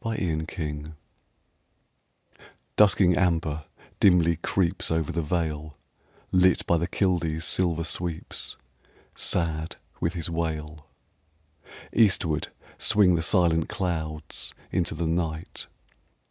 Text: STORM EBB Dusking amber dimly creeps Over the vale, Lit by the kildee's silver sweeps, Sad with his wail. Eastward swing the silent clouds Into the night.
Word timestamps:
STORM 0.00 0.16
EBB 0.46 0.92
Dusking 2.76 3.14
amber 3.14 3.66
dimly 4.00 4.36
creeps 4.36 4.90
Over 4.90 5.12
the 5.12 5.20
vale, 5.20 5.76
Lit 6.30 6.64
by 6.66 6.78
the 6.78 6.86
kildee's 6.86 7.44
silver 7.44 7.84
sweeps, 7.84 8.56
Sad 9.14 9.76
with 10.00 10.14
his 10.14 10.30
wail. 10.30 10.86
Eastward 11.92 12.48
swing 12.78 13.16
the 13.16 13.20
silent 13.22 13.68
clouds 13.68 14.54
Into 14.70 14.94
the 14.94 15.06
night. 15.06 15.66